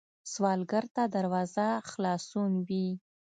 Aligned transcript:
سوالګر 0.33 0.85
ته 0.95 1.03
دروازه 1.15 1.67
خلاصون 1.89 2.51
وي 2.67 2.87